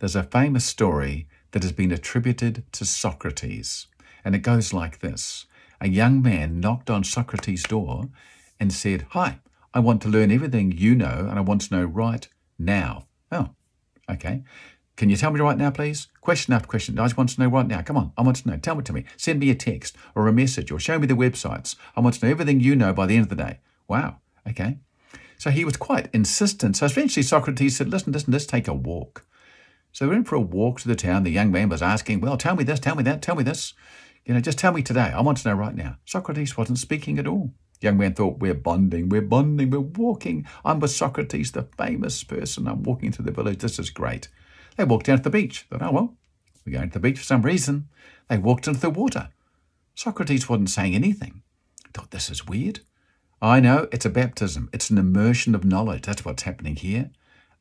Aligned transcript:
there's 0.00 0.16
a 0.16 0.22
famous 0.22 0.64
story 0.64 1.28
that 1.52 1.62
has 1.62 1.72
been 1.72 1.92
attributed 1.92 2.64
to 2.72 2.84
Socrates. 2.84 3.86
And 4.24 4.34
it 4.34 4.40
goes 4.40 4.72
like 4.72 4.98
this 4.98 5.46
A 5.80 5.88
young 5.88 6.20
man 6.20 6.58
knocked 6.58 6.90
on 6.90 7.04
Socrates' 7.04 7.62
door 7.62 8.08
and 8.58 8.72
said, 8.72 9.06
Hi, 9.10 9.40
I 9.72 9.80
want 9.80 10.02
to 10.02 10.08
learn 10.08 10.32
everything 10.32 10.72
you 10.72 10.94
know 10.94 11.26
and 11.28 11.38
I 11.38 11.42
want 11.42 11.62
to 11.62 11.74
know 11.76 11.84
right 11.84 12.26
now. 12.58 13.06
Oh, 13.30 13.50
okay. 14.10 14.42
Can 14.96 15.08
you 15.08 15.16
tell 15.16 15.30
me 15.30 15.40
right 15.40 15.56
now, 15.56 15.70
please? 15.70 16.08
Question 16.20 16.52
after 16.54 16.68
question. 16.68 16.98
I 16.98 17.04
just 17.04 17.16
want 17.16 17.30
to 17.30 17.40
know 17.40 17.48
right 17.48 17.66
now. 17.66 17.82
Come 17.82 17.96
on, 17.96 18.12
I 18.18 18.22
want 18.22 18.36
to 18.38 18.48
know. 18.48 18.56
Tell 18.56 18.74
me 18.74 18.82
to 18.84 18.92
me. 18.92 19.04
Send 19.16 19.40
me 19.40 19.50
a 19.50 19.54
text 19.54 19.96
or 20.14 20.28
a 20.28 20.32
message 20.32 20.70
or 20.70 20.80
show 20.80 20.98
me 20.98 21.06
the 21.06 21.14
websites. 21.14 21.76
I 21.94 22.00
want 22.00 22.16
to 22.16 22.24
know 22.24 22.30
everything 22.30 22.60
you 22.60 22.74
know 22.74 22.92
by 22.92 23.06
the 23.06 23.16
end 23.16 23.24
of 23.24 23.28
the 23.28 23.42
day. 23.42 23.60
Wow. 23.86 24.16
Okay. 24.48 24.78
So 25.36 25.50
he 25.50 25.64
was 25.64 25.76
quite 25.76 26.08
insistent. 26.14 26.76
So 26.76 26.86
eventually 26.86 27.22
Socrates 27.22 27.76
said, 27.76 27.88
Listen, 27.88 28.12
listen, 28.12 28.32
let's 28.32 28.46
take 28.46 28.68
a 28.68 28.74
walk. 28.74 29.24
So 29.92 30.04
they 30.06 30.10
went 30.10 30.28
for 30.28 30.36
a 30.36 30.40
walk 30.40 30.80
to 30.80 30.88
the 30.88 30.94
town. 30.94 31.24
The 31.24 31.30
young 31.30 31.50
man 31.50 31.68
was 31.68 31.82
asking, 31.82 32.20
Well, 32.20 32.36
tell 32.36 32.56
me 32.56 32.64
this, 32.64 32.80
tell 32.80 32.96
me 32.96 33.02
that, 33.04 33.22
tell 33.22 33.34
me 33.34 33.42
this. 33.42 33.74
You 34.24 34.34
know, 34.34 34.40
just 34.40 34.58
tell 34.58 34.72
me 34.72 34.82
today. 34.82 35.12
I 35.14 35.20
want 35.20 35.38
to 35.38 35.48
know 35.48 35.54
right 35.54 35.74
now. 35.74 35.96
Socrates 36.04 36.56
wasn't 36.56 36.78
speaking 36.78 37.18
at 37.18 37.26
all. 37.26 37.52
The 37.80 37.86
young 37.86 37.98
man 37.98 38.14
thought, 38.14 38.38
We're 38.38 38.54
bonding, 38.54 39.08
we're 39.08 39.22
bonding, 39.22 39.70
we're 39.70 39.80
walking. 39.80 40.46
I'm 40.64 40.80
with 40.80 40.90
Socrates, 40.90 41.52
the 41.52 41.68
famous 41.76 42.22
person. 42.22 42.68
I'm 42.68 42.82
walking 42.82 43.12
through 43.12 43.24
the 43.24 43.32
village. 43.32 43.58
This 43.58 43.78
is 43.78 43.90
great. 43.90 44.28
They 44.76 44.84
walked 44.84 45.06
down 45.06 45.18
to 45.18 45.22
the 45.24 45.30
beach. 45.30 45.66
Thought, 45.70 45.82
Oh, 45.82 45.90
well, 45.90 46.16
we're 46.64 46.72
going 46.72 46.90
to 46.90 46.94
the 46.94 47.00
beach 47.00 47.18
for 47.18 47.24
some 47.24 47.42
reason. 47.42 47.88
They 48.28 48.38
walked 48.38 48.68
into 48.68 48.80
the 48.80 48.90
water. 48.90 49.30
Socrates 49.94 50.48
wasn't 50.48 50.70
saying 50.70 50.94
anything. 50.94 51.42
Thought, 51.92 52.10
This 52.10 52.30
is 52.30 52.46
weird. 52.46 52.80
I 53.42 53.58
know 53.58 53.88
it's 53.90 54.04
a 54.04 54.10
baptism. 54.10 54.68
It's 54.72 54.90
an 54.90 54.98
immersion 54.98 55.54
of 55.54 55.64
knowledge. 55.64 56.02
That's 56.02 56.24
what's 56.24 56.42
happening 56.42 56.76
here. 56.76 57.10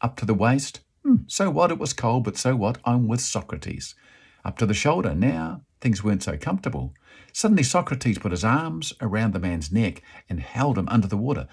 Up 0.02 0.18
to 0.18 0.26
the 0.26 0.34
waist, 0.34 0.82
Hmm, 1.04 1.24
so 1.28 1.50
what? 1.50 1.72
It 1.72 1.80
was 1.80 1.94
cold, 1.94 2.24
but 2.24 2.38
so 2.38 2.56
what? 2.56 2.78
I'm 2.86 3.08
with 3.08 3.22
Socrates. 3.22 3.96
Up 4.44 4.58
to 4.58 4.66
the 4.66 4.74
shoulder. 4.74 5.14
Now 5.16 5.62
things 5.82 6.04
weren't 6.04 6.24
so 6.24 6.38
comfortable. 6.38 6.94
Suddenly 7.34 7.64
Socrates 7.64 8.20
put 8.20 8.32
his 8.32 8.44
arms 8.44 8.94
around 9.02 9.34
the 9.34 9.40
man's 9.40 9.72
neck 9.72 10.02
and 10.30 10.40
held 10.40 10.78
him 10.78 10.90
under 10.90 11.08
the 11.08 11.18
water. 11.18 11.48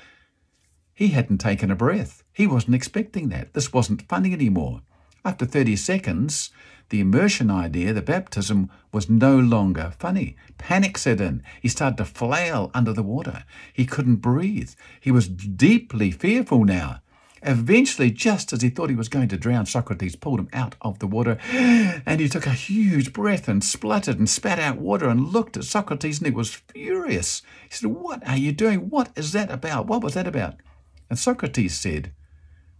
He 0.95 1.09
hadn't 1.09 1.39
taken 1.39 1.71
a 1.71 1.77
breath. 1.77 2.25
He 2.33 2.47
wasn't 2.47 2.75
expecting 2.75 3.29
that. 3.29 3.53
This 3.53 3.73
wasn't 3.73 4.09
funny 4.09 4.33
anymore. 4.33 4.81
After 5.25 5.45
30 5.45 5.77
seconds, 5.77 6.51
the 6.89 7.01
immersion 7.01 7.51
idea, 7.51 7.93
the 7.93 8.01
baptism, 8.01 8.71
was 8.93 9.11
no 9.11 9.39
longer 9.39 9.93
funny. 9.99 10.37
Panic 10.57 10.97
set 10.97 11.21
in. 11.21 11.43
He 11.61 11.69
started 11.69 11.99
to 11.99 12.05
flail 12.05 12.71
under 12.73 12.93
the 12.93 13.03
water. 13.03 13.45
He 13.73 13.85
couldn't 13.85 14.17
breathe. 14.17 14.71
He 15.01 15.11
was 15.11 15.29
deeply 15.29 16.11
fearful 16.11 16.65
now. 16.65 17.01
Eventually, 17.49 18.11
just 18.11 18.53
as 18.53 18.61
he 18.61 18.71
thought 18.71 18.91
he 18.91 18.97
was 18.97 19.09
going 19.09 19.29
to 19.29 19.37
drown, 19.37 19.67
Socrates 19.67 20.17
pulled 20.17 20.41
him 20.41 20.49
out 20.53 20.75
of 20.81 20.99
the 20.99 21.07
water 21.07 21.39
and 21.53 22.21
he 22.21 22.29
took 22.29 22.45
a 22.45 22.51
huge 22.51 23.13
breath 23.13 23.47
and 23.47 23.63
spluttered 23.63 24.19
and 24.19 24.29
spat 24.29 24.59
out 24.59 24.79
water 24.79 25.09
and 25.09 25.29
looked 25.29 25.57
at 25.57 25.63
Socrates 25.63 26.19
and 26.19 26.27
he 26.27 26.33
was 26.33 26.53
furious. 26.53 27.43
He 27.71 27.77
said, 27.77 27.91
What 27.91 28.27
are 28.27 28.37
you 28.37 28.51
doing? 28.51 28.91
What 28.91 29.11
is 29.17 29.31
that 29.31 29.49
about? 29.49 29.87
What 29.87 30.03
was 30.03 30.15
that 30.15 30.27
about? 30.27 30.57
And 31.09 31.17
Socrates 31.17 31.79
said, 31.79 32.13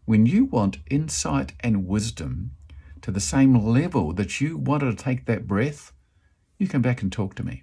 When 0.05 0.27
you 0.27 0.47
want 0.47 0.79
insight 0.91 1.53
and 1.61 1.87
wisdom 1.87 2.51
to 3.03 3.13
the 3.13 3.21
same 3.21 3.55
level 3.55 4.13
that 4.15 4.41
you 4.41 4.59
wanted 4.59 4.99
to 4.99 5.05
take 5.05 5.27
that 5.27 5.47
breath, 5.47 5.93
you 6.59 6.67
come 6.67 6.83
back 6.83 7.03
and 7.03 7.13
talk 7.13 7.37
to 7.37 7.47
me. 7.47 7.63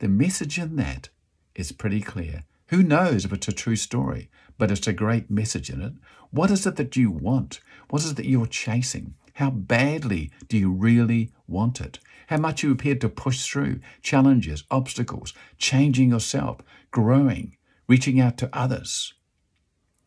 The 0.00 0.08
message 0.08 0.58
in 0.58 0.76
that 0.76 1.08
is 1.54 1.72
pretty 1.72 2.02
clear. 2.02 2.44
Who 2.68 2.82
knows 2.82 3.24
if 3.24 3.32
it's 3.32 3.46
a 3.46 3.52
true 3.52 3.76
story, 3.76 4.28
but 4.58 4.72
it's 4.72 4.88
a 4.88 4.92
great 4.92 5.30
message 5.30 5.70
in 5.70 5.80
it. 5.80 5.92
What 6.30 6.50
is 6.50 6.66
it 6.66 6.76
that 6.76 6.96
you 6.96 7.10
want? 7.10 7.60
What 7.90 8.02
is 8.02 8.10
it 8.10 8.16
that 8.16 8.26
you're 8.26 8.46
chasing? 8.46 9.14
How 9.34 9.50
badly 9.50 10.32
do 10.48 10.58
you 10.58 10.72
really 10.72 11.30
want 11.46 11.80
it? 11.80 12.00
How 12.26 12.38
much 12.38 12.62
you 12.62 12.74
prepared 12.74 13.00
to 13.02 13.08
push 13.08 13.46
through 13.46 13.80
challenges, 14.02 14.64
obstacles, 14.68 15.32
changing 15.58 16.10
yourself, 16.10 16.58
growing, 16.90 17.56
reaching 17.86 18.18
out 18.18 18.36
to 18.38 18.50
others, 18.52 19.14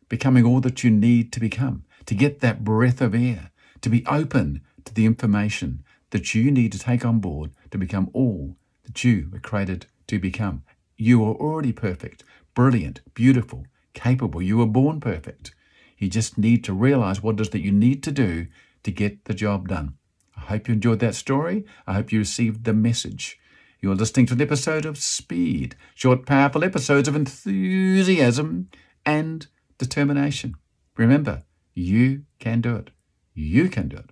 becoming 0.10 0.44
all 0.44 0.60
that 0.60 0.84
you 0.84 0.92
need 0.92 1.32
to 1.32 1.40
become, 1.40 1.86
to 2.08 2.16
get 2.16 2.42
that 2.42 2.66
breath 2.66 3.00
of 3.00 3.16
air, 3.16 3.52
to 3.80 3.90
be 3.90 4.06
open 4.06 4.62
to 4.84 4.94
the 4.94 5.06
information 5.06 5.84
that 6.10 6.36
you 6.36 6.52
need 6.52 6.74
to 6.74 6.80
take 6.80 7.06
on 7.06 7.20
board 7.20 7.52
to 7.72 7.78
become 7.78 8.10
all 8.12 8.58
that 8.84 9.04
you 9.04 9.30
were 9.32 9.40
created 9.40 9.86
to 10.08 10.20
become. 10.20 10.64
You 10.98 11.24
are 11.24 11.36
already 11.36 11.72
perfect, 11.72 12.24
brilliant, 12.60 13.00
beautiful, 13.14 13.66
capable. 13.94 14.42
You 14.42 14.58
were 14.58 14.66
born 14.66 15.00
perfect. 15.00 15.56
You 15.98 16.10
just 16.10 16.38
need 16.38 16.62
to 16.66 16.74
realize 16.74 17.24
what 17.24 17.36
it 17.36 17.42
is 17.44 17.50
that 17.52 17.62
you 17.62 17.72
need 17.72 18.04
to 18.04 18.12
do 18.12 18.48
to 18.84 18.92
get 18.92 19.24
the 19.24 19.34
job 19.34 19.70
done. 19.70 19.94
I 20.36 20.42
hope 20.42 20.68
you 20.68 20.74
enjoyed 20.74 21.00
that 21.00 21.16
story. 21.16 21.64
I 21.88 21.94
hope 21.94 22.12
you 22.12 22.20
received 22.20 22.66
the 22.66 22.74
message. 22.74 23.40
You're 23.80 23.96
listening 23.96 24.26
to 24.26 24.34
an 24.34 24.42
episode 24.42 24.86
of 24.86 24.98
Speed, 24.98 25.78
short, 25.96 26.26
powerful 26.26 26.66
episodes 26.66 27.08
of 27.08 27.16
enthusiasm 27.16 28.68
and 29.06 29.48
determination. 29.78 30.56
Remember, 30.98 31.44
you 31.74 32.24
can 32.40 32.60
do 32.60 32.76
it. 32.76 32.90
You 33.34 33.70
can 33.70 33.88
do 33.88 33.96
it. 33.96 34.10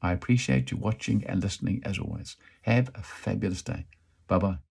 I 0.00 0.12
appreciate 0.12 0.70
you 0.70 0.76
watching 0.76 1.24
and 1.26 1.42
listening 1.42 1.82
as 1.84 1.98
always. 1.98 2.36
Have 2.62 2.92
a 2.94 3.02
fabulous 3.02 3.62
day. 3.62 3.86
Bye 4.28 4.38
bye. 4.38 4.58